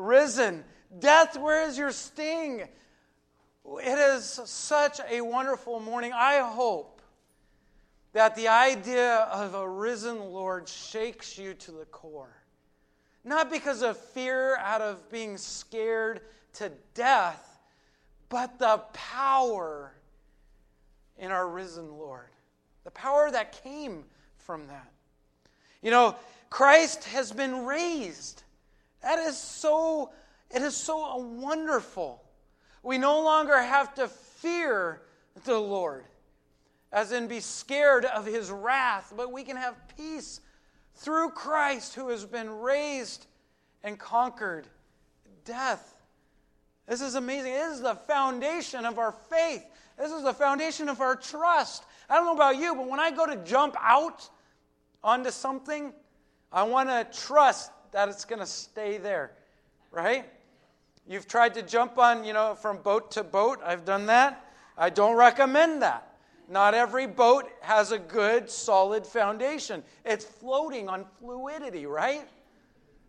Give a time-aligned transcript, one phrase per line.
[0.00, 0.64] risen.
[0.98, 2.60] Death, where is your sting?
[3.82, 6.12] It is such a wonderful morning.
[6.12, 7.02] I hope
[8.12, 12.36] that the idea of a risen Lord shakes you to the core.
[13.24, 16.22] Not because of fear, out of being scared
[16.54, 17.60] to death,
[18.28, 19.92] but the power
[21.18, 22.28] in our risen Lord.
[22.84, 24.04] The power that came
[24.38, 24.90] from that.
[25.82, 26.16] You know,
[26.48, 28.42] Christ has been raised.
[29.02, 30.10] That is so,
[30.50, 32.22] it is so wonderful.
[32.82, 35.02] We no longer have to fear
[35.44, 36.04] the Lord,
[36.92, 40.40] as in be scared of his wrath, but we can have peace
[40.96, 43.26] through Christ who has been raised
[43.82, 44.66] and conquered
[45.44, 45.94] death.
[46.86, 47.52] This is amazing.
[47.52, 49.64] This is the foundation of our faith.
[49.96, 51.84] This is the foundation of our trust.
[52.08, 54.28] I don't know about you, but when I go to jump out
[55.04, 55.92] onto something,
[56.52, 59.32] I want to trust that it's going to stay there,
[59.90, 60.24] right?
[61.06, 63.60] You've tried to jump on, you know, from boat to boat.
[63.64, 64.46] I've done that.
[64.76, 66.06] I don't recommend that.
[66.48, 69.84] Not every boat has a good, solid foundation.
[70.04, 72.28] It's floating on fluidity, right?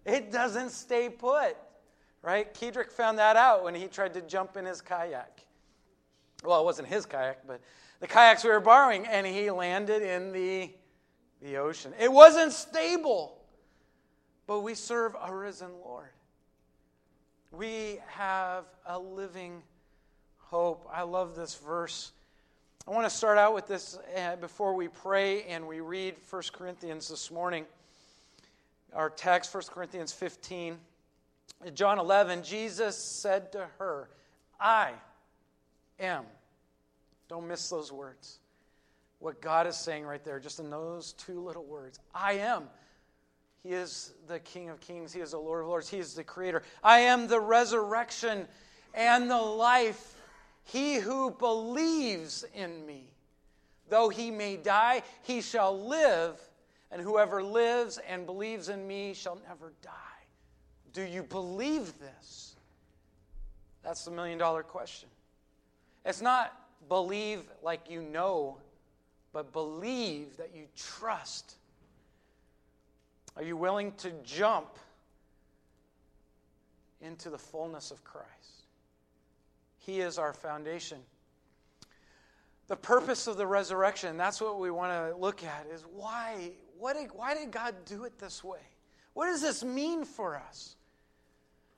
[0.06, 1.58] It doesn't stay put,
[2.22, 2.54] right?
[2.54, 5.46] Kedrick found that out when he tried to jump in his kayak.
[6.44, 7.62] Well, it wasn't his kayak, but
[8.00, 10.72] the kayaks we were borrowing, and he landed in the,
[11.42, 11.94] the ocean.
[12.00, 13.41] It wasn't stable.
[14.48, 16.10] But we serve a risen Lord.
[17.52, 19.62] We have a living
[20.38, 20.88] hope.
[20.92, 22.12] I love this verse.
[22.88, 26.42] I want to start out with this uh, before we pray and we read 1
[26.54, 27.66] Corinthians this morning.
[28.94, 30.78] Our text, 1 Corinthians 15.
[31.74, 34.10] John 11, Jesus said to her,
[34.60, 34.92] I
[36.00, 36.24] am.
[37.30, 38.40] Don't miss those words.
[39.20, 42.64] What God is saying right there, just in those two little words I am.
[43.64, 45.14] He is the King of Kings.
[45.14, 45.90] He is the Lord of Lords.
[45.90, 46.64] He is the Creator.
[46.84, 48.48] I am the resurrection
[48.94, 50.16] and the life.
[50.64, 53.04] He who believes in me,
[53.90, 56.40] though he may die, he shall live.
[56.92, 59.92] And whoever lives and believes in me shall never die.
[60.94, 62.56] Do you believe this?
[63.84, 65.08] That's the million dollar question.
[66.06, 66.54] It's not
[66.90, 68.58] believe like you know,
[69.34, 71.56] but believe that you trust
[73.36, 74.78] are you willing to jump
[77.02, 78.28] into the fullness of Christ?
[79.80, 81.00] He is our foundation.
[82.68, 86.96] The purpose of the resurrection, that's what we want to look at, is why, what
[86.96, 88.60] did, why did God do it this way?
[89.14, 90.76] What does this mean for us?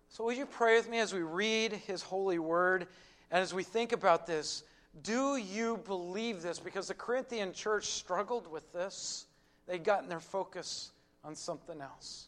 [0.09, 2.87] So, would you pray with me as we read His holy word
[3.31, 4.63] and as we think about this?
[5.01, 6.59] Do you believe this?
[6.59, 9.25] Because the Corinthian church struggled with this.
[9.65, 10.91] They'd gotten their focus
[11.23, 12.27] on something else.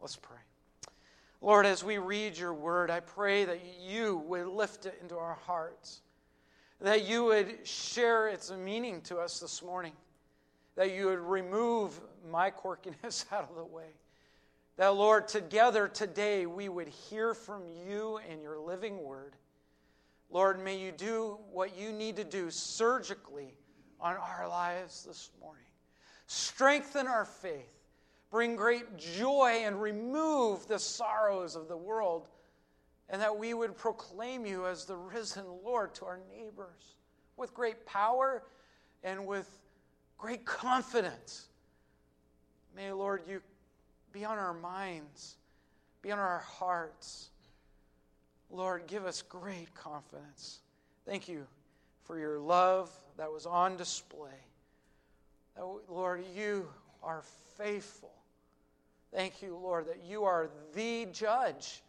[0.00, 0.38] Let's pray.
[1.42, 5.38] Lord, as we read your word, I pray that you would lift it into our
[5.46, 6.02] hearts,
[6.80, 9.92] that you would share its meaning to us this morning,
[10.76, 11.98] that you would remove
[12.30, 13.94] my quirkiness out of the way.
[14.76, 19.34] That, Lord, together today we would hear from you in your living word.
[20.30, 23.54] Lord, may you do what you need to do surgically
[24.00, 25.64] on our lives this morning.
[26.26, 27.79] Strengthen our faith
[28.30, 32.28] bring great joy and remove the sorrows of the world,
[33.08, 36.96] and that we would proclaim you as the risen Lord to our neighbors
[37.36, 38.44] with great power
[39.02, 39.58] and with
[40.16, 41.48] great confidence.
[42.76, 43.42] May, Lord, you
[44.12, 45.36] be on our minds,
[46.02, 47.30] be on our hearts.
[48.50, 50.60] Lord, give us great confidence.
[51.04, 51.46] Thank you
[52.04, 54.30] for your love that was on display.
[55.88, 56.68] Lord, you
[57.02, 57.22] are
[57.56, 58.12] faithful.
[59.12, 61.82] Thank you, Lord, that you are the judge.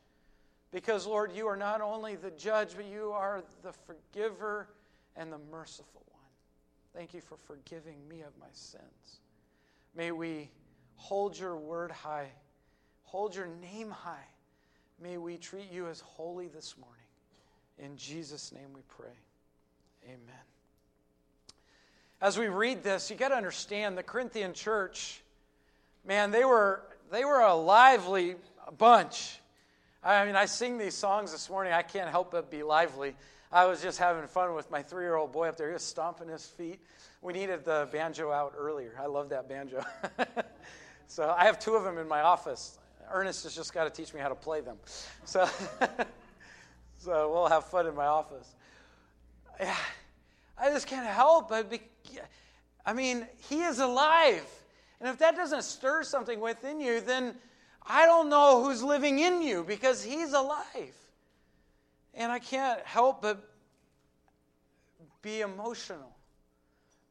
[0.71, 4.67] Because, Lord, you are not only the judge, but you are the forgiver
[5.15, 6.21] and the merciful one.
[6.95, 9.19] Thank you for forgiving me of my sins.
[9.95, 10.49] May we
[10.95, 12.29] hold your word high,
[13.03, 14.27] hold your name high.
[15.01, 16.97] May we treat you as holy this morning.
[17.77, 19.09] In Jesus' name we pray.
[20.05, 20.19] Amen.
[22.21, 25.21] As we read this, you got to understand the Corinthian church,
[26.05, 28.35] man, they were they were a lively
[28.77, 29.39] bunch.
[30.03, 31.73] I mean, I sing these songs this morning.
[31.73, 33.15] I can't help but be lively.
[33.51, 35.67] I was just having fun with my three year old boy up there.
[35.67, 36.79] He was stomping his feet.
[37.21, 38.93] We needed the banjo out earlier.
[38.99, 39.83] I love that banjo.
[41.07, 42.79] so I have two of them in my office.
[43.11, 44.77] Ernest has just got to teach me how to play them.
[45.25, 45.47] So,
[46.97, 48.55] so we'll have fun in my office.
[49.59, 49.75] Yeah,
[50.57, 51.81] I just can't help but be,
[52.85, 54.45] I mean, he is alive.
[55.01, 57.33] And if that doesn't stir something within you, then
[57.85, 60.95] I don't know who's living in you because he's alive.
[62.13, 63.49] And I can't help but
[65.23, 66.15] be emotional.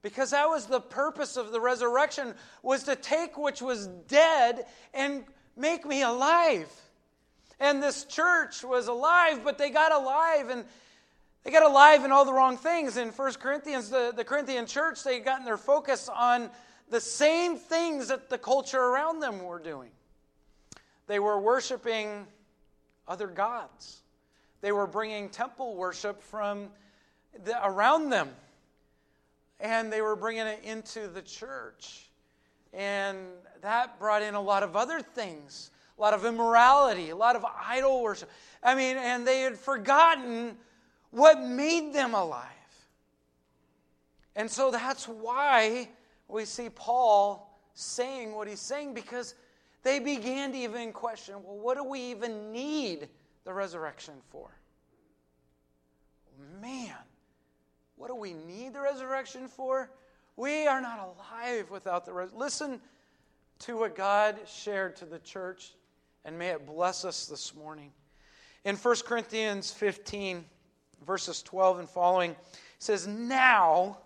[0.02, 5.24] Because that was the purpose of the resurrection was to take which was dead and
[5.56, 6.70] make me alive.
[7.58, 10.64] And this church was alive, but they got alive and
[11.42, 12.96] they got alive in all the wrong things.
[12.96, 16.50] In 1 Corinthians, the, the Corinthian church, they gotten their focus on
[16.90, 19.90] the same things that the culture around them were doing.
[21.06, 22.26] They were worshiping
[23.08, 24.02] other gods.
[24.60, 26.68] They were bringing temple worship from
[27.44, 28.30] the, around them.
[29.58, 32.10] And they were bringing it into the church.
[32.72, 33.18] And
[33.62, 35.70] that brought in a lot of other things
[36.00, 38.30] a lot of immorality, a lot of idol worship.
[38.62, 40.56] I mean, and they had forgotten
[41.10, 42.46] what made them alive.
[44.34, 45.90] And so that's why
[46.32, 49.34] we see Paul saying what he's saying because
[49.82, 53.08] they began to even question well, what do we even need
[53.44, 54.50] the resurrection for?
[56.60, 56.94] Man,
[57.96, 59.90] what do we need the resurrection for?
[60.36, 62.38] We are not alive without the resurrection.
[62.38, 62.80] Listen
[63.60, 65.74] to what God shared to the church,
[66.24, 67.92] and may it bless us this morning.
[68.64, 70.44] In 1 Corinthians 15,
[71.06, 72.36] verses 12 and following, it
[72.78, 73.98] says, Now,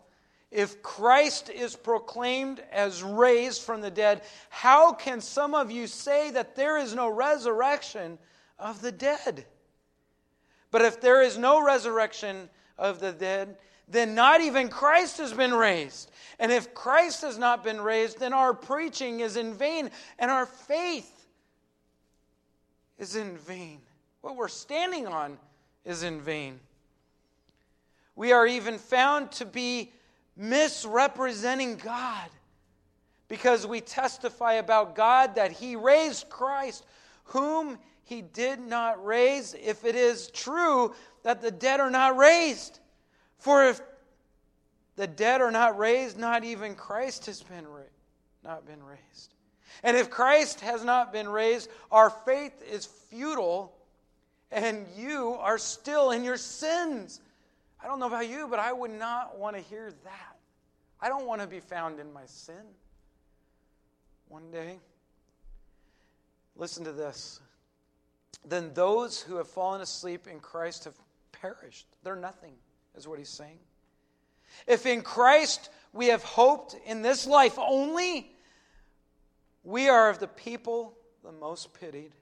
[0.55, 6.31] if Christ is proclaimed as raised from the dead, how can some of you say
[6.31, 8.19] that there is no resurrection
[8.57, 9.47] of the dead?
[10.71, 12.49] But if there is no resurrection
[12.79, 13.57] of the dead,
[13.89, 16.13] then not even Christ has been raised.
[16.39, 19.91] And if Christ has not been raised, then our preaching is in vain
[20.21, 21.27] and our faith
[22.97, 23.81] is in vain.
[24.21, 25.37] What we're standing on
[25.85, 26.61] is in vain.
[28.15, 29.93] We are even found to be
[30.37, 32.29] misrepresenting God
[33.29, 36.85] because we testify about God that He raised Christ,
[37.25, 42.81] whom He did not raise, if it is true that the dead are not raised.
[43.39, 43.81] For if
[44.97, 47.83] the dead are not raised, not even Christ has been ra-
[48.43, 49.35] not been raised.
[49.83, 53.75] And if Christ has not been raised, our faith is futile,
[54.53, 57.21] and you are still in your sins.
[57.85, 60.37] I don't know about you, but I would not want to hear that.
[61.01, 62.63] I don't want to be found in my sin.
[64.29, 64.79] One day,
[66.57, 67.41] listen to this.
[68.47, 70.95] Then those who have fallen asleep in Christ have
[71.31, 71.87] perished.
[72.03, 72.55] They're nothing,
[72.97, 73.59] is what he's saying.
[74.67, 78.31] If in Christ we have hoped in this life only,
[79.63, 82.13] we are of the people the most pitied.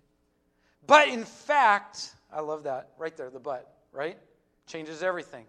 [0.88, 4.18] But in fact, I love that right there, the but, right?
[4.66, 5.46] Changes everything.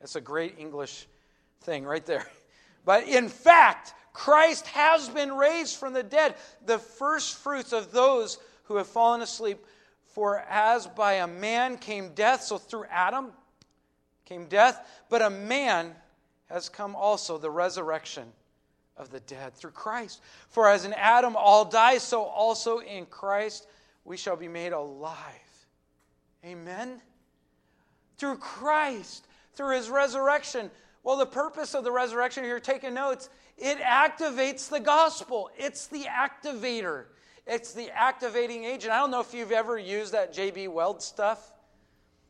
[0.00, 1.06] That's a great English
[1.62, 2.26] thing right there.
[2.84, 6.36] But in fact, Christ has been raised from the dead,
[6.66, 9.58] the first fruits of those who have fallen asleep.
[10.04, 13.32] For as by a man came death, so through Adam
[14.24, 15.96] came death, but a man
[16.48, 18.24] has come also the resurrection
[18.96, 20.22] of the dead through Christ.
[20.48, 23.66] For as in Adam all die, so also in Christ
[24.04, 25.16] we shall be made alive.
[26.44, 27.00] Amen?
[28.18, 30.70] Through Christ, through his resurrection.
[31.02, 33.28] Well, the purpose of the resurrection, here, taking notes,
[33.58, 35.50] it activates the gospel.
[35.56, 37.04] It's the activator,
[37.46, 38.92] it's the activating agent.
[38.92, 41.52] I don't know if you've ever used that JB Weld stuff.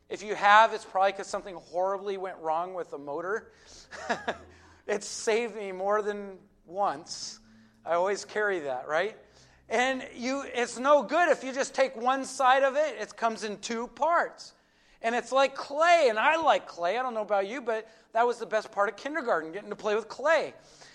[0.09, 3.51] If you have, it's probably because something horribly went wrong with the motor.
[4.87, 7.39] it's saved me more than once.
[7.85, 9.17] I always carry that, right?
[9.69, 13.43] And you it's no good if you just take one side of it, it comes
[13.43, 14.53] in two parts.
[15.01, 16.97] And it's like clay, and I like clay.
[16.97, 19.75] I don't know about you, but that was the best part of kindergarten, getting to
[19.75, 20.53] play with clay.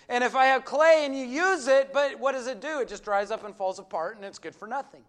[0.09, 2.81] And if I have clay and you use it, but what does it do?
[2.81, 5.01] It just dries up and falls apart, and it's good for nothing.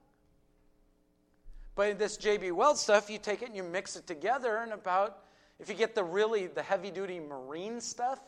[1.74, 5.18] But this JB Weld stuff, you take it and you mix it together, and about,
[5.58, 8.20] if you get the really, the heavy duty marine stuff,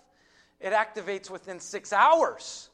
[0.61, 2.71] it activates within six hours.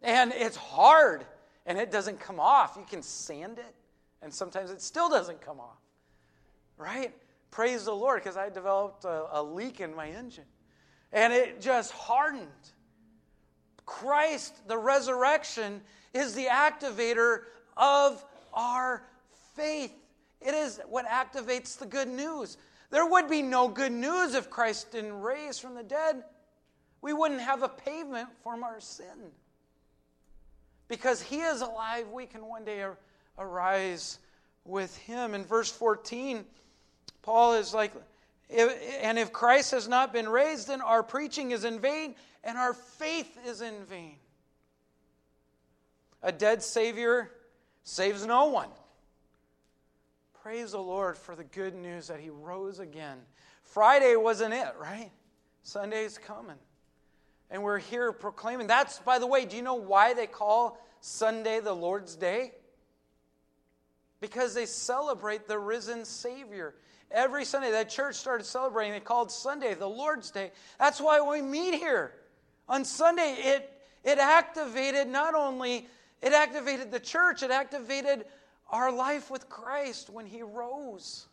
[0.00, 1.26] And it's hard,
[1.66, 2.76] and it doesn't come off.
[2.78, 3.74] You can sand it,
[4.22, 5.79] and sometimes it still doesn't come off
[6.80, 7.14] right?
[7.50, 10.44] Praise the Lord, because I developed a, a leak in my engine.
[11.12, 12.48] And it just hardened.
[13.84, 15.80] Christ, the resurrection,
[16.14, 17.42] is the activator
[17.76, 19.02] of our
[19.56, 19.92] faith.
[20.40, 22.56] It is what activates the good news.
[22.90, 26.24] There would be no good news if Christ didn't raise from the dead.
[27.02, 29.32] We wouldn't have a pavement from our sin.
[30.88, 32.84] Because he is alive, we can one day
[33.38, 34.18] arise
[34.64, 35.34] with him.
[35.34, 36.44] In verse 14,
[37.22, 37.92] Paul is like,
[38.50, 42.74] and if Christ has not been raised, then our preaching is in vain and our
[42.74, 44.16] faith is in vain.
[46.22, 47.30] A dead Savior
[47.84, 48.68] saves no one.
[50.42, 53.18] Praise the Lord for the good news that he rose again.
[53.62, 55.10] Friday wasn't it, right?
[55.62, 56.56] Sunday's coming.
[57.50, 58.66] And we're here proclaiming.
[58.66, 62.52] That's, by the way, do you know why they call Sunday the Lord's Day?
[64.20, 66.74] Because they celebrate the risen Savior.
[67.10, 68.92] Every Sunday, that church started celebrating.
[68.92, 70.52] They called Sunday the Lord's Day.
[70.78, 72.12] That's why we meet here.
[72.68, 73.72] On Sunday, it,
[74.04, 75.88] it activated not only,
[76.22, 78.24] it activated the church, it activated
[78.70, 81.26] our life with Christ when He rose.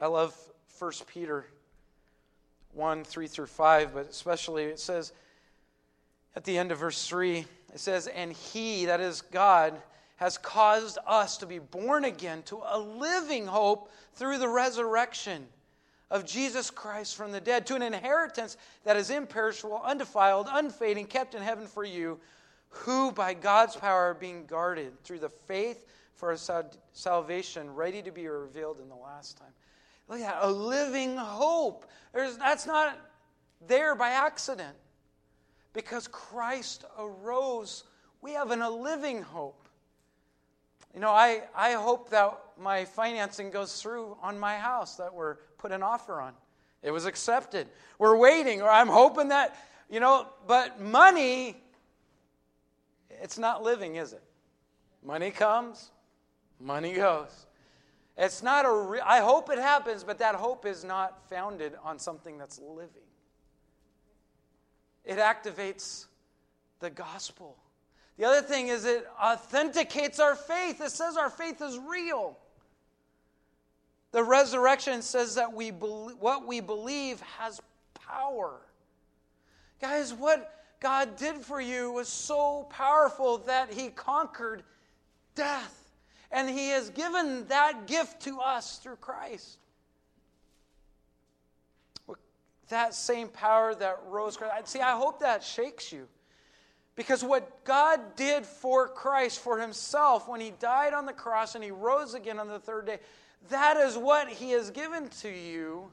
[0.00, 0.36] I love
[0.78, 1.46] 1 Peter
[2.74, 5.12] 1 3 through 5, but especially it says
[6.34, 7.38] at the end of verse 3,
[7.74, 9.80] it says, And He, that is God,
[10.22, 15.44] has caused us to be born again to a living hope through the resurrection
[16.12, 21.34] of Jesus Christ from the dead, to an inheritance that is imperishable, undefiled, unfading, kept
[21.34, 22.20] in heaven for you,
[22.68, 26.36] who by God's power are being guarded through the faith for
[26.92, 29.52] salvation, ready to be revealed in the last time.
[30.06, 31.84] Look at that, a living hope.
[32.14, 32.96] There's, that's not
[33.66, 34.76] there by accident.
[35.72, 37.82] Because Christ arose,
[38.20, 39.61] we have an, a living hope.
[40.94, 45.36] You know, I, I hope that my financing goes through on my house that we're
[45.58, 46.34] put an offer on.
[46.82, 47.68] It was accepted.
[47.98, 49.56] We're waiting, or I'm hoping that,
[49.88, 51.56] you know, but money,
[53.08, 54.22] it's not living, is it?
[55.04, 55.90] Money comes,
[56.60, 57.46] money goes.
[58.16, 61.98] It's not a re- I hope it happens, but that hope is not founded on
[61.98, 63.02] something that's living.
[65.04, 66.06] It activates
[66.80, 67.56] the gospel.
[68.18, 70.80] The other thing is it authenticates our faith.
[70.80, 72.38] It says our faith is real.
[74.12, 77.60] The resurrection says that we be- what we believe has
[77.94, 78.60] power.
[79.80, 84.62] Guys, what God did for you was so powerful that He conquered
[85.34, 85.78] death.
[86.30, 89.58] And He has given that gift to us through Christ.
[92.68, 94.68] That same power that rose Christ.
[94.68, 96.08] See, I hope that shakes you.
[96.94, 101.64] Because what God did for Christ, for Himself, when He died on the cross and
[101.64, 102.98] He rose again on the third day,
[103.48, 105.90] that is what He has given to you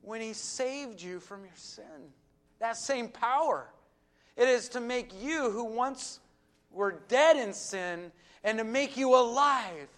[0.00, 1.84] when He saved you from your sin.
[2.60, 3.68] That same power.
[4.36, 6.20] It is to make you, who once
[6.70, 8.12] were dead in sin,
[8.42, 9.88] and to make you alive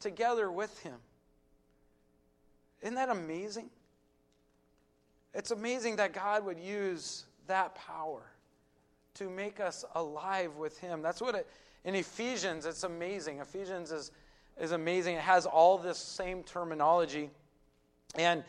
[0.00, 0.96] together with Him.
[2.80, 3.68] Isn't that amazing?
[5.34, 8.22] It's amazing that God would use that power
[9.16, 11.02] to make us alive with Him.
[11.02, 11.46] That's what it,
[11.84, 13.38] in Ephesians, it's amazing.
[13.38, 14.10] Ephesians is,
[14.60, 15.16] is amazing.
[15.16, 17.30] It has all this same terminology.
[18.16, 18.42] And,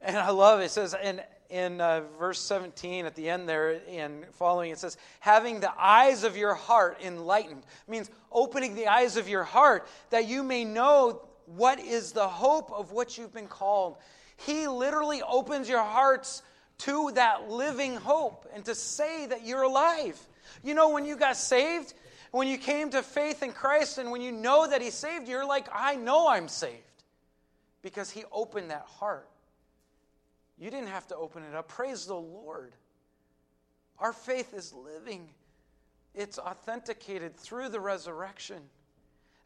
[0.00, 0.64] and I love it.
[0.64, 4.96] It says, and in uh, verse 17 at the end there and following, it says,
[5.18, 7.64] having the eyes of your heart enlightened.
[7.88, 12.72] Means opening the eyes of your heart that you may know what is the hope
[12.72, 13.96] of what you've been called.
[14.36, 16.42] He literally opens your hearts
[16.80, 20.18] to that living hope and to say that you're alive.
[20.62, 21.94] You know, when you got saved,
[22.30, 25.34] when you came to faith in Christ, and when you know that He saved you,
[25.34, 27.04] you're like, I know I'm saved
[27.82, 29.28] because He opened that heart.
[30.58, 31.68] You didn't have to open it up.
[31.68, 32.74] Praise the Lord.
[33.98, 35.28] Our faith is living,
[36.14, 38.62] it's authenticated through the resurrection.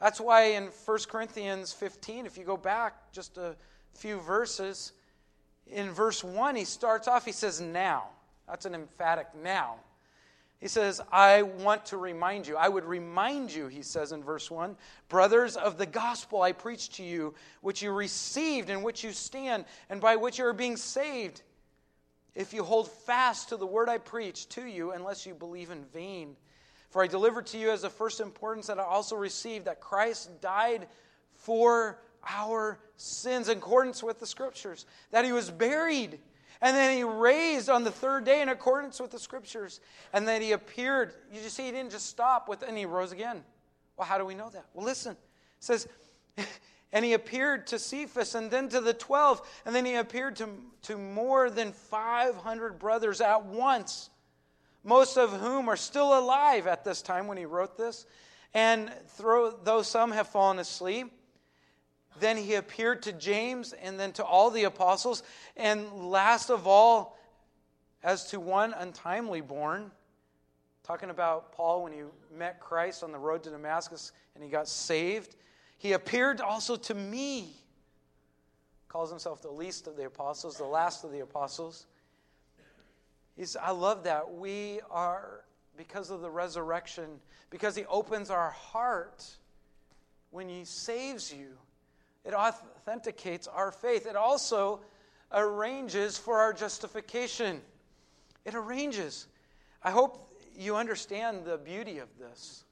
[0.01, 3.57] That's why in 1 Corinthians 15, if you go back just a
[3.95, 4.93] few verses,
[5.67, 8.05] in verse 1, he starts off, he says, Now.
[8.47, 9.77] That's an emphatic now.
[10.61, 12.57] He says, I want to remind you.
[12.57, 14.77] I would remind you, he says in verse 1,
[15.09, 19.67] brothers of the gospel I preached to you, which you received, in which you stand,
[19.91, 21.43] and by which you are being saved,
[22.35, 25.85] if you hold fast to the word I preached to you, unless you believe in
[25.93, 26.37] vain.
[26.91, 30.41] For I delivered to you as of first importance that I also received that Christ
[30.41, 30.87] died
[31.35, 36.19] for our sins in accordance with the scriptures, that he was buried
[36.65, 39.81] and then he raised on the third day in accordance with the scriptures.
[40.15, 41.13] And then he appeared.
[41.31, 43.45] You just see, he didn't just stop with, and he rose again.
[43.99, 44.65] Well, how do we know that?
[44.73, 45.13] Well, listen.
[45.13, 45.19] It
[45.59, 45.87] says,
[46.93, 50.49] and he appeared to Cephas and then to the 12, and then he appeared to,
[50.83, 54.09] to more than 500 brothers at once,
[54.85, 58.07] most of whom are still alive at this time when he wrote this.
[58.55, 61.13] And though some have fallen asleep,
[62.21, 65.23] then he appeared to James and then to all the apostles.
[65.57, 67.19] And last of all,
[68.03, 69.91] as to one untimely born,
[70.83, 72.03] talking about Paul when he
[72.37, 75.37] met Christ on the road to Damascus and he got saved,
[75.79, 77.57] he appeared also to me.
[78.89, 81.87] Calls himself the least of the apostles, the last of the apostles.
[83.37, 84.33] He's, I love that.
[84.33, 85.45] We are
[85.77, 89.27] because of the resurrection, because He opens our heart
[90.31, 91.49] when He saves you.
[92.25, 94.07] It authenticates our faith.
[94.07, 94.81] It also
[95.33, 97.61] arranges for our justification.
[98.45, 99.27] It arranges.
[99.83, 102.65] I hope you understand the beauty of this.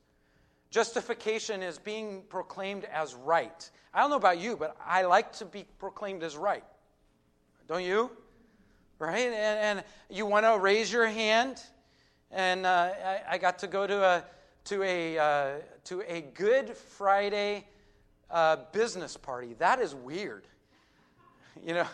[0.71, 3.71] Justification is being proclaimed as right.
[3.93, 6.65] I don't know about you, but I like to be proclaimed as right.
[7.69, 8.11] Don't you?
[8.99, 9.27] Right?
[9.27, 11.63] And, and you want to raise your hand.
[12.31, 14.25] And uh, I, I, got to go to a,
[14.65, 15.51] to a, uh,
[15.85, 17.67] to a Good Friday
[18.33, 19.55] uh, business party.
[19.59, 20.47] That is weird.
[21.67, 21.87] You know,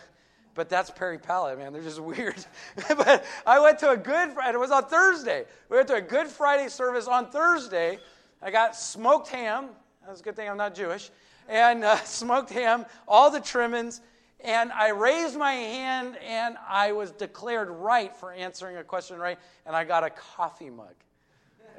[0.55, 1.73] but that's Perry Pallett, man.
[1.73, 2.43] They're just weird.
[2.89, 4.55] but I went to a Good Friday.
[4.55, 5.45] It was on Thursday.
[5.69, 7.99] We went to a Good Friday service on Thursday.
[8.41, 9.69] I got smoked ham.
[10.07, 11.11] That's a good thing I'm not Jewish.
[11.47, 14.01] And uh, smoked ham, all the trimmings.
[14.41, 19.37] And I raised my hand and I was declared right for answering a question right.
[19.65, 20.95] And I got a coffee mug.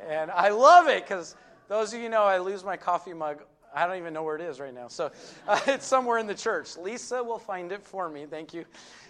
[0.09, 1.35] And I love it because
[1.69, 3.43] those of you know I lose my coffee mug
[3.75, 4.89] I don't even know where it is right now.
[4.89, 5.13] So
[5.47, 6.77] uh, it's somewhere in the church.
[6.77, 8.27] Lisa will find it for me.
[8.27, 8.65] Thank you.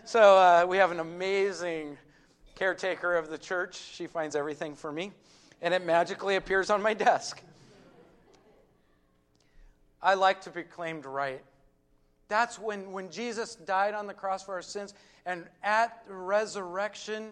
[0.05, 1.97] So uh, we have an amazing
[2.55, 3.77] caretaker of the church.
[3.77, 5.13] She finds everything for me,
[5.63, 7.43] and it magically appears on my desk.
[10.03, 11.43] I like to be claimed right.
[12.29, 14.95] That's when, when Jesus died on the cross for our sins,
[15.27, 17.31] and at resurrection,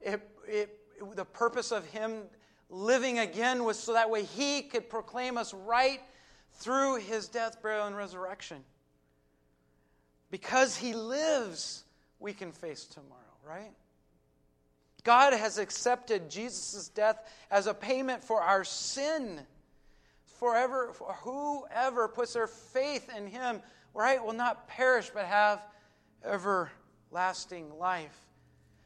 [0.00, 0.78] it, it,
[1.14, 2.22] the purpose of Him
[2.68, 6.00] living again was so that way he could proclaim us right
[6.54, 8.64] through his death, burial, and resurrection.
[10.30, 11.84] Because he lives,
[12.18, 13.72] we can face tomorrow, right?
[15.04, 19.40] God has accepted Jesus' death as a payment for our sin.
[20.24, 23.62] Forever, for whoever puts their faith in him,
[23.94, 25.62] right, will not perish but have
[26.24, 28.18] everlasting life.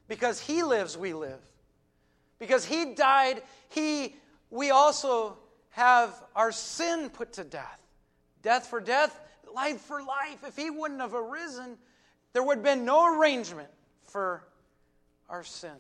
[0.09, 1.41] Because he lives, we live.
[2.41, 4.17] Because he died, he
[4.51, 5.39] we also
[5.71, 7.79] have our sin put to death.
[8.43, 9.19] Death for death,
[9.55, 10.43] life for life.
[10.47, 11.79] If he wouldn't have arisen,
[12.33, 13.69] there would have been no arrangement
[14.07, 14.43] for
[15.29, 15.77] our sin.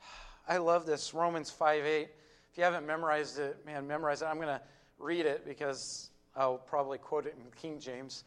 [0.48, 2.08] I love this Romans 5 8.
[2.50, 4.26] If you haven't memorized it, man, memorize it.
[4.26, 4.60] I'm going to
[4.98, 8.24] read it because I'll probably quote it in King James.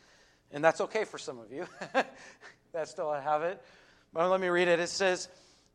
[0.52, 1.66] And that's okay for some of you
[2.74, 3.62] that still have it.
[4.14, 4.80] But let me read it.
[4.80, 5.30] It says,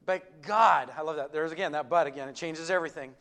[0.07, 1.33] but God, I love that.
[1.33, 3.13] There's again that but again, it changes everything.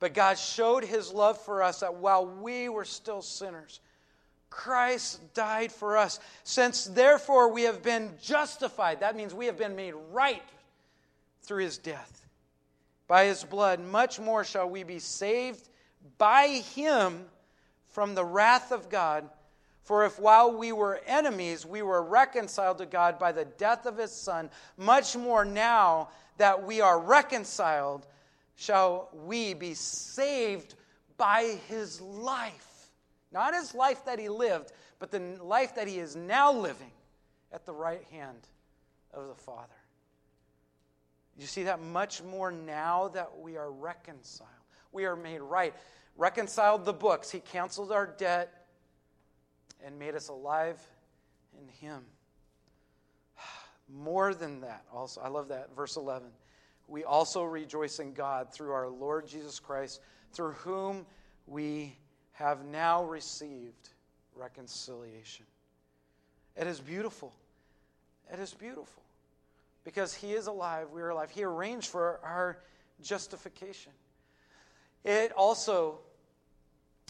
[0.00, 3.80] But God showed his love for us that while we were still sinners,
[4.50, 6.20] Christ died for us.
[6.42, 10.42] Since therefore we have been justified, that means we have been made right
[11.42, 12.26] through his death.
[13.06, 15.68] By his blood, much more shall we be saved
[16.18, 17.24] by him
[17.88, 19.28] from the wrath of God.
[19.84, 23.98] For if while we were enemies, we were reconciled to God by the death of
[23.98, 28.06] his Son, much more now that we are reconciled,
[28.56, 30.74] shall we be saved
[31.18, 32.88] by his life.
[33.30, 36.90] Not his life that he lived, but the life that he is now living
[37.52, 38.48] at the right hand
[39.12, 39.68] of the Father.
[41.36, 44.48] You see that much more now that we are reconciled.
[44.92, 45.74] We are made right.
[46.16, 47.30] Reconciled the books.
[47.30, 48.63] He canceled our debt
[49.84, 50.80] and made us alive
[51.60, 52.02] in Him.
[53.88, 56.28] More than that, also, I love that, verse 11.
[56.86, 60.00] We also rejoice in God through our Lord Jesus Christ,
[60.32, 61.06] through whom
[61.46, 61.96] we
[62.32, 63.90] have now received
[64.34, 65.46] reconciliation.
[66.56, 67.32] It is beautiful.
[68.32, 69.02] It is beautiful.
[69.84, 71.30] Because He is alive, we are alive.
[71.30, 72.58] He arranged for our
[73.02, 73.92] justification.
[75.04, 75.98] It also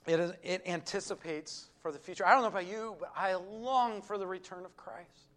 [0.06, 2.26] it, is, it anticipates for the future.
[2.26, 5.28] I don't know about you, but I long for the return of Christ.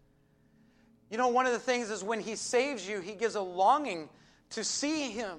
[1.10, 4.08] You know, one of the things is when He saves you, He gives a longing
[4.50, 5.38] to see Him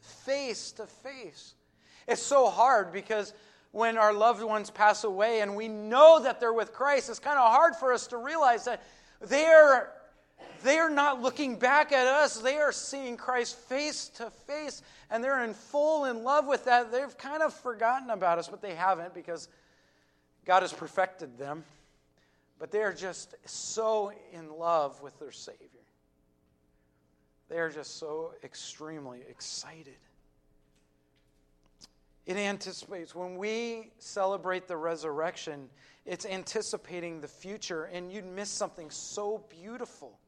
[0.00, 1.54] face to face.
[2.06, 3.32] It's so hard because
[3.70, 7.38] when our loved ones pass away and we know that they're with Christ, it's kind
[7.38, 8.82] of hard for us to realize that
[9.20, 9.90] they're
[10.62, 12.38] they're not looking back at us.
[12.38, 16.90] They are seeing Christ face to face, and they're in full in love with that.
[16.90, 19.48] They've kind of forgotten about us, but they haven't because
[20.44, 21.64] God has perfected them,
[22.58, 25.68] but they are just so in love with their Savior.
[27.48, 29.96] They are just so extremely excited.
[32.26, 35.68] It anticipates, when we celebrate the resurrection,
[36.06, 40.18] it's anticipating the future, and you'd miss something so beautiful.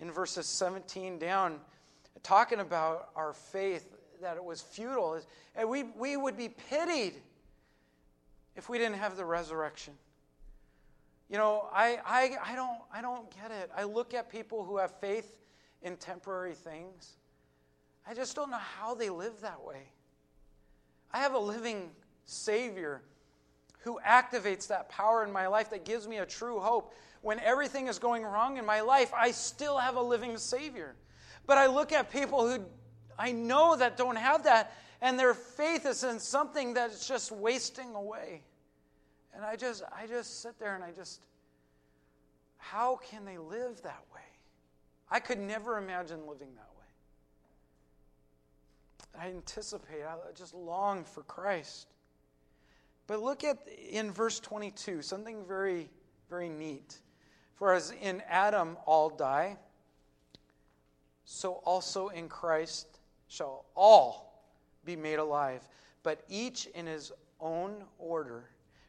[0.00, 1.58] In verses 17 down,
[2.22, 3.88] talking about our faith,
[4.20, 5.20] that it was futile,
[5.54, 7.14] and we, we would be pitied
[8.54, 9.94] if we didn't have the resurrection.
[11.28, 13.70] You know, I, I, I, don't, I don't get it.
[13.76, 15.36] I look at people who have faith
[15.82, 17.16] in temporary things,
[18.08, 19.82] I just don't know how they live that way.
[21.12, 21.90] I have a living
[22.24, 23.02] Savior
[23.80, 26.92] who activates that power in my life that gives me a true hope.
[27.26, 30.94] When everything is going wrong in my life, I still have a living Savior.
[31.44, 32.64] But I look at people who
[33.18, 37.96] I know that don't have that, and their faith is in something that's just wasting
[37.96, 38.44] away.
[39.34, 41.20] And I just, I just sit there and I just,
[42.58, 44.20] how can they live that way?
[45.10, 46.70] I could never imagine living that
[49.18, 49.24] way.
[49.24, 51.88] I anticipate, I just long for Christ.
[53.08, 53.58] But look at
[53.90, 55.90] in verse 22, something very,
[56.30, 57.00] very neat.
[57.56, 59.56] For as in Adam all die,
[61.24, 62.86] so also in Christ
[63.28, 64.44] shall all
[64.84, 65.62] be made alive,
[66.02, 68.44] but each in his own order.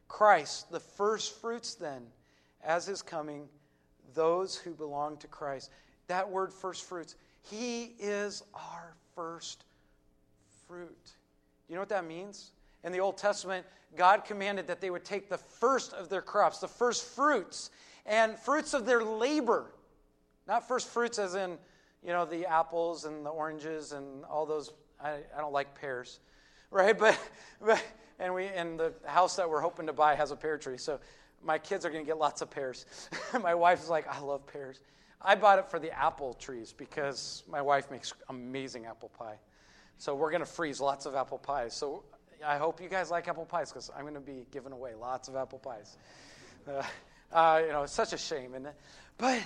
[0.08, 2.04] Christ, the first fruits, then,
[2.64, 3.48] as his coming,
[4.14, 5.72] those who belong to Christ.
[6.08, 7.16] That word first fruits,
[7.50, 9.64] he is our first
[10.68, 10.90] fruit.
[11.06, 12.52] Do you know what that means?
[12.84, 16.60] In the Old Testament, God commanded that they would take the first of their crops,
[16.60, 17.72] the first fruits,
[18.08, 19.72] and fruits of their labor.
[20.48, 21.58] Not first fruits as in,
[22.02, 24.72] you know, the apples and the oranges and all those.
[25.04, 26.20] I, I don't like pears,
[26.72, 26.98] right?
[26.98, 27.20] But,
[27.64, 27.84] but
[28.18, 31.00] and we and the house that we're hoping to buy has a pear tree, so
[31.44, 32.86] my kids are going to get lots of pears.
[33.42, 34.82] my wife's like, I love pears.
[35.22, 39.38] I bought it for the apple trees because my wife makes amazing apple pie.
[39.98, 41.74] So we're going to freeze lots of apple pies.
[41.74, 42.04] So
[42.46, 45.28] I hope you guys like apple pies because I'm going to be giving away lots
[45.28, 45.98] of apple pies.
[46.68, 46.84] Uh,
[47.32, 48.76] uh, you know, it's such a shame, it?
[49.18, 49.42] But,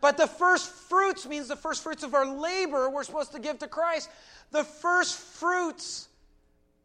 [0.00, 3.58] but the first fruits means the first fruits of our labor we're supposed to give
[3.60, 4.10] to Christ.
[4.52, 6.08] The first fruits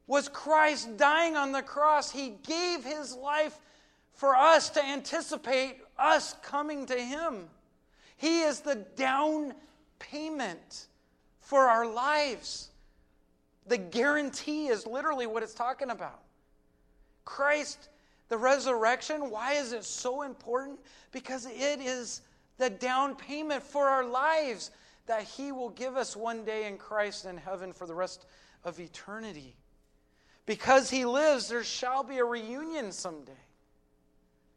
[0.07, 2.11] was Christ dying on the cross.
[2.11, 3.57] He gave his life
[4.13, 7.47] for us to anticipate us coming to him.
[8.17, 9.53] He is the down
[9.99, 10.87] payment
[11.39, 12.69] for our lives.
[13.67, 16.19] The guarantee is literally what it's talking about.
[17.25, 17.89] Christ,
[18.31, 20.79] the resurrection, why is it so important?
[21.11, 22.21] Because it is
[22.57, 24.71] the down payment for our lives
[25.05, 28.25] that He will give us one day in Christ in heaven for the rest
[28.63, 29.57] of eternity.
[30.45, 33.33] Because He lives, there shall be a reunion someday.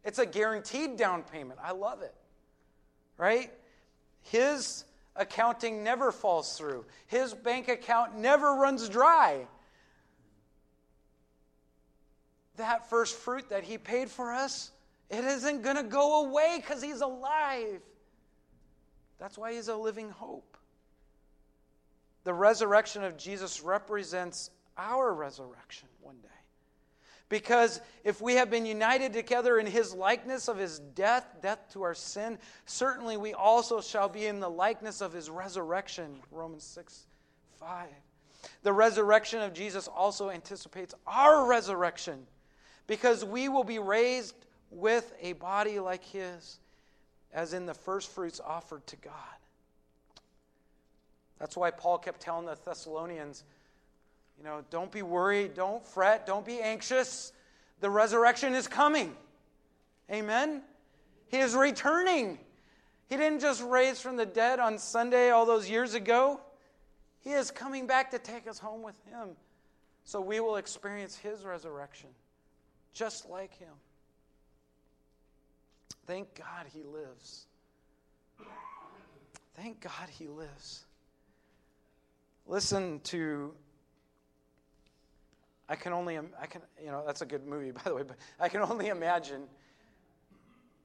[0.05, 1.59] It's a guaranteed down payment.
[1.61, 2.15] I love it.
[3.19, 3.53] Right?
[4.23, 4.85] His
[5.17, 9.49] accounting never falls through, his bank account never runs dry.
[12.57, 14.71] That first fruit that he paid for us,
[15.11, 17.81] it isn't going to go away because he's alive.
[19.19, 20.57] That's why he's a living hope.
[22.25, 26.29] The resurrection of Jesus represents our resurrection one day.
[27.29, 31.83] Because if we have been united together in his likeness of his death, death to
[31.83, 36.21] our sin, certainly we also shall be in the likeness of his resurrection.
[36.31, 37.07] Romans 6
[37.59, 37.89] 5.
[38.63, 42.27] The resurrection of Jesus also anticipates our resurrection
[42.87, 44.35] because we will be raised
[44.71, 46.59] with a body like his,
[47.33, 49.13] as in the first fruits offered to God.
[51.39, 53.45] That's why Paul kept telling the Thessalonians
[54.39, 57.33] you know, don't be worried, don't fret, don't be anxious.
[57.81, 59.15] The resurrection is coming.
[60.11, 60.63] Amen?
[61.29, 62.39] He is returning.
[63.09, 66.41] He didn't just raise from the dead on Sunday all those years ago.
[67.21, 69.31] He is coming back to take us home with Him.
[70.05, 72.11] So we will experience His resurrection
[72.95, 73.75] just like Him.
[76.07, 77.47] Thank God He lives.
[79.57, 80.85] Thank God He lives.
[82.47, 83.55] Listen to
[85.69, 88.17] I can only, I can, you know, that's a good movie, by the way, but
[88.39, 89.43] I can only imagine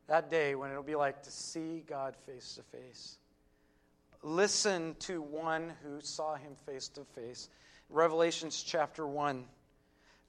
[0.07, 3.17] that day when it'll be like to see God face to face.
[4.23, 7.49] Listen to one who saw him face to face.
[7.89, 9.45] Revelations chapter 1,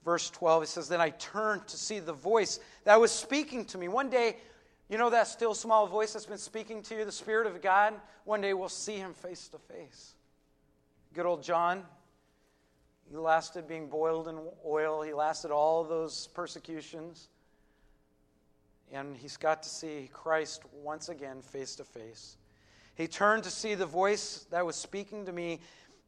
[0.03, 3.77] verse 12, it says, Then I turned to see the voice that was speaking to
[3.77, 3.87] me.
[3.87, 4.37] One day,
[4.89, 7.93] you know that still small voice that's been speaking to you, the Spirit of God?
[8.25, 10.15] One day we'll see him face to face.
[11.13, 11.83] Good old John,
[13.11, 15.01] he lasted being boiled in oil.
[15.01, 17.27] He lasted all those persecutions.
[18.93, 22.37] And he's got to see Christ once again face to face.
[22.95, 25.59] He turned to see the voice that was speaking to me.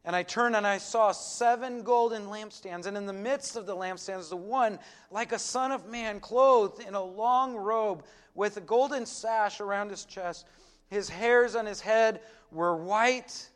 [0.04, 2.86] And I turned and I saw seven golden lampstands.
[2.86, 4.78] And in the midst of the lampstands, the one
[5.10, 9.90] like a son of man, clothed in a long robe with a golden sash around
[9.90, 10.46] his chest.
[10.88, 13.48] His hairs on his head were white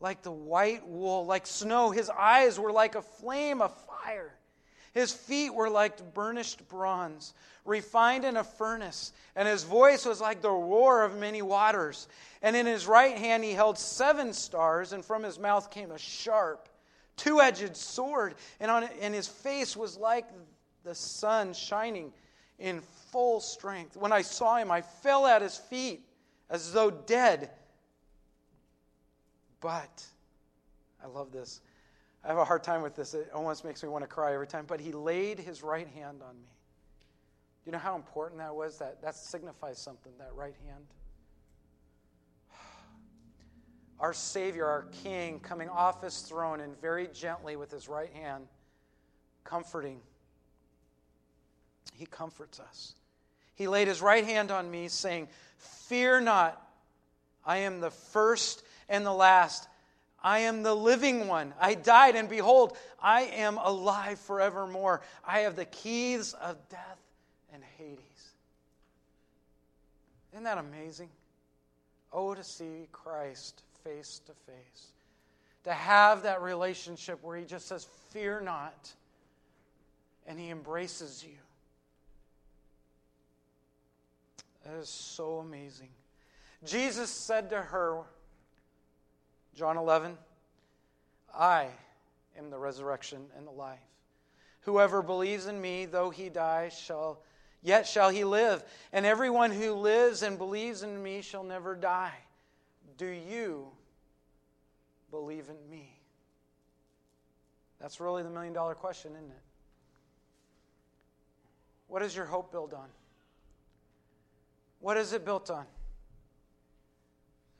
[0.00, 1.90] like the white wool, like snow.
[1.90, 4.35] His eyes were like a flame of fire.
[4.96, 7.34] His feet were like burnished bronze,
[7.66, 12.08] refined in a furnace, and his voice was like the roar of many waters.
[12.40, 15.98] And in his right hand he held seven stars, and from his mouth came a
[15.98, 16.70] sharp,
[17.18, 20.24] two edged sword, and, on, and his face was like
[20.82, 22.10] the sun shining
[22.58, 22.80] in
[23.12, 23.98] full strength.
[23.98, 26.08] When I saw him, I fell at his feet
[26.48, 27.50] as though dead.
[29.60, 30.06] But,
[31.04, 31.60] I love this.
[32.26, 33.14] I have a hard time with this.
[33.14, 34.64] It almost makes me want to cry every time.
[34.66, 36.48] But he laid his right hand on me.
[37.64, 38.78] You know how important that was?
[38.78, 40.84] That, that signifies something, that right hand.
[44.00, 48.46] Our Savior, our King, coming off his throne and very gently with his right hand,
[49.44, 50.00] comforting.
[51.94, 52.94] He comforts us.
[53.54, 56.60] He laid his right hand on me, saying, Fear not,
[57.44, 59.68] I am the first and the last.
[60.26, 61.54] I am the living one.
[61.60, 65.02] I died, and behold, I am alive forevermore.
[65.24, 66.98] I have the keys of death
[67.52, 68.00] and Hades.
[70.32, 71.10] Isn't that amazing?
[72.12, 74.88] Oh, to see Christ face to face.
[75.62, 78.92] To have that relationship where he just says, Fear not,
[80.26, 81.36] and he embraces you.
[84.64, 85.90] That is so amazing.
[86.64, 88.02] Jesus said to her,
[89.56, 90.18] John 11,
[91.34, 91.68] I
[92.38, 93.78] am the resurrection and the life.
[94.60, 97.20] Whoever believes in me, though he die, shall
[97.62, 98.62] yet shall he live.
[98.92, 102.12] And everyone who lives and believes in me shall never die.
[102.98, 103.68] Do you
[105.10, 105.88] believe in me?
[107.80, 109.42] That's really the million dollar question, isn't it?
[111.88, 112.88] What is your hope built on?
[114.80, 115.64] What is it built on?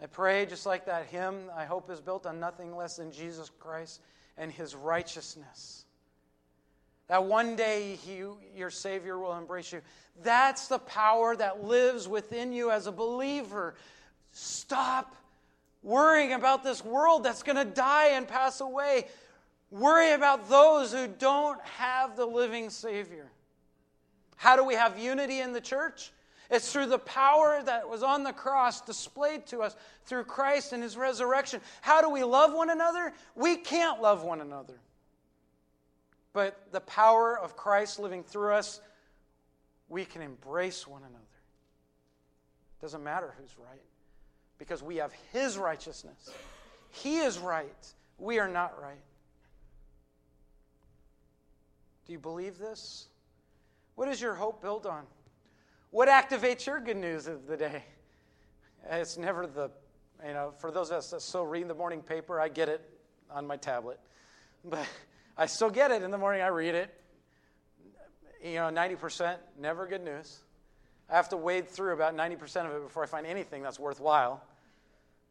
[0.03, 3.51] I pray, just like that hymn, I hope is built on nothing less than Jesus
[3.59, 4.01] Christ
[4.37, 5.85] and his righteousness.
[7.09, 9.81] That one day he, your Savior will embrace you.
[10.23, 13.75] That's the power that lives within you as a believer.
[14.33, 15.15] Stop
[15.83, 19.07] worrying about this world that's going to die and pass away.
[19.71, 23.31] Worry about those who don't have the living Savior.
[24.37, 26.13] How do we have unity in the church?
[26.51, 30.83] It's through the power that was on the cross displayed to us through Christ and
[30.83, 31.61] his resurrection.
[31.81, 33.13] How do we love one another?
[33.35, 34.79] We can't love one another.
[36.33, 38.81] But the power of Christ living through us,
[39.89, 41.25] we can embrace one another.
[42.81, 43.81] Doesn't matter who's right,
[44.59, 46.31] because we have his righteousness.
[46.91, 49.01] He is right, we are not right.
[52.07, 53.09] Do you believe this?
[53.95, 55.05] What is your hope built on?
[55.97, 57.83] What activates your good news of the day?
[58.91, 59.71] It's never the,
[60.27, 62.87] you know, for those of us that still read the morning paper, I get it
[63.31, 63.99] on my tablet.
[64.63, 64.87] But
[65.39, 66.95] I still get it in the morning, I read it.
[68.45, 70.41] You know, 90%, never good news.
[71.09, 74.45] I have to wade through about 90% of it before I find anything that's worthwhile.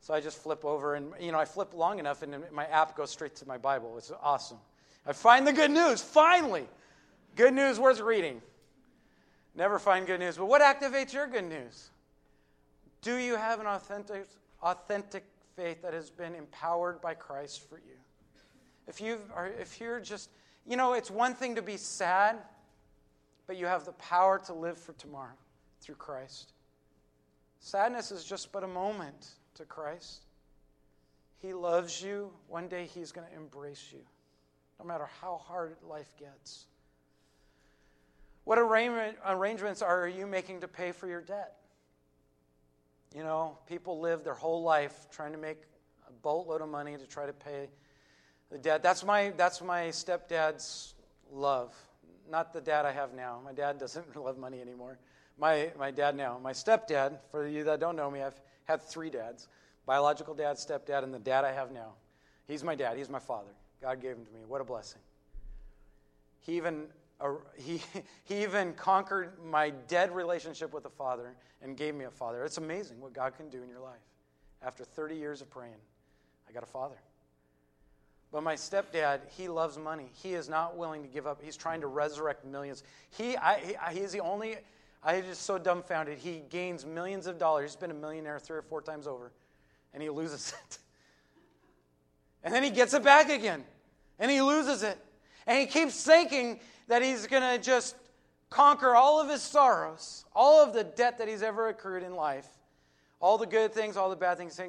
[0.02, 2.98] So I just flip over, and, you know, I flip long enough, and my app
[2.98, 3.94] goes straight to my Bible.
[4.00, 4.58] It's awesome.
[5.06, 6.66] I find the good news, finally.
[7.36, 8.42] Good news worth reading.
[9.56, 10.38] Never find good news.
[10.38, 11.90] But what activates your good news?
[13.02, 14.28] Do you have an authentic,
[14.62, 15.24] authentic
[15.56, 17.96] faith that has been empowered by Christ for you?
[18.88, 20.30] If, you are, if you're just,
[20.68, 22.38] you know, it's one thing to be sad,
[23.48, 25.38] but you have the power to live for tomorrow
[25.82, 26.54] through Christ.
[27.60, 30.22] Sadness is just but a moment to Christ.
[31.42, 32.32] He loves you.
[32.48, 34.02] One day He's going to embrace you,
[34.80, 36.66] no matter how hard life gets.
[38.46, 41.58] What arrangements are you making to pay for your debt?
[43.16, 45.58] You know, people live their whole life trying to make
[46.08, 47.70] a boatload of money to try to pay
[48.52, 48.84] the debt.
[48.84, 50.94] That's my, that's my stepdad's
[51.32, 51.76] love,
[52.30, 53.40] not the dad I have now.
[53.44, 55.00] My dad doesn't love money anymore.
[55.40, 56.40] My, my dad now.
[56.42, 59.48] My stepdad, for you that don't know me, I've had three dads
[59.88, 61.94] biological dad, stepdad, and the dad I have now.
[62.48, 63.52] He's my dad, he's my father.
[63.82, 64.40] God gave him to me.
[64.48, 65.02] What a blessing.
[66.42, 66.88] He even
[67.58, 67.82] he,
[68.24, 72.44] he even conquered my dead relationship with the Father and gave me a Father.
[72.44, 74.02] It's amazing what God can do in your life.
[74.62, 75.76] After 30 years of praying,
[76.50, 76.96] I got a Father.
[78.32, 80.10] But my stepdad, he loves money.
[80.22, 81.42] He is not willing to give up.
[81.42, 82.84] He's trying to resurrect millions.
[83.12, 84.58] He, I, he, he's the only,
[85.04, 86.18] I just so dumbfounded.
[86.18, 87.72] He gains millions of dollars.
[87.72, 89.32] He's been a millionaire three or four times over,
[89.94, 90.80] and he loses it.
[92.44, 93.64] And then he gets it back again,
[94.20, 94.98] and he loses it.
[95.48, 97.96] And he keeps thinking that he's going to just
[98.50, 102.48] conquer all of his sorrows, all of the debt that he's ever accrued in life,
[103.20, 104.60] all the good things, all the bad things,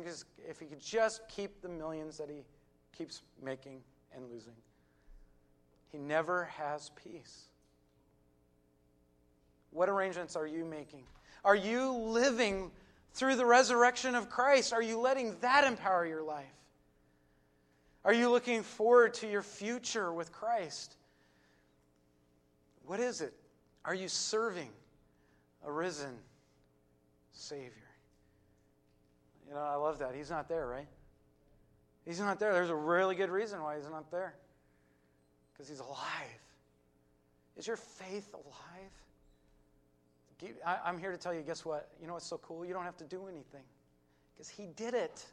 [0.48, 2.42] if he could just keep the millions that he
[2.96, 3.80] keeps making
[4.14, 4.54] and losing.
[5.92, 7.48] he never has peace.
[9.70, 11.04] What arrangements are you making?
[11.44, 12.70] Are you living
[13.12, 14.72] through the resurrection of Christ?
[14.72, 16.46] Are you letting that empower your life?
[18.04, 20.95] Are you looking forward to your future with Christ?
[22.86, 23.34] What is it?
[23.84, 24.70] Are you serving
[25.64, 26.14] a risen
[27.32, 27.72] Savior?
[29.48, 30.14] You know, I love that.
[30.14, 30.88] He's not there, right?
[32.04, 32.52] He's not there.
[32.52, 34.34] There's a really good reason why he's not there
[35.52, 36.40] because he's alive.
[37.56, 38.92] Is your faith alive?
[40.64, 41.88] I'm here to tell you, guess what?
[42.00, 42.64] You know what's so cool?
[42.64, 43.62] You don't have to do anything
[44.34, 45.24] because he did it.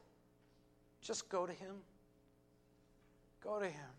[1.01, 1.75] Just go to him.
[3.43, 3.89] Go to him.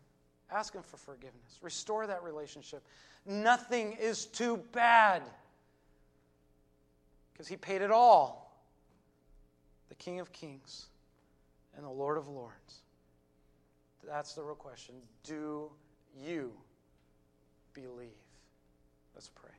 [0.54, 1.58] Ask him for forgiveness.
[1.62, 2.86] Restore that relationship.
[3.26, 5.22] Nothing is too bad
[7.32, 8.56] because he paid it all.
[9.88, 10.86] The King of Kings
[11.76, 12.82] and the Lord of Lords.
[14.06, 14.94] That's the real question.
[15.24, 15.70] Do
[16.16, 16.52] you
[17.72, 18.10] believe?
[19.14, 19.50] Let's pray.